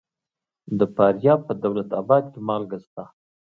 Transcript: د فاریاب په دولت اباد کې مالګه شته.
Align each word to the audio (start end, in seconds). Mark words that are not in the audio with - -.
د 0.77 0.81
فاریاب 0.95 1.39
په 1.47 1.53
دولت 1.63 1.89
اباد 2.01 2.23
کې 2.31 2.39
مالګه 2.47 2.77
شته. 2.85 3.03